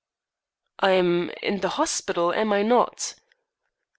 [0.79, 3.13] "I'm in the hospital, am I not?"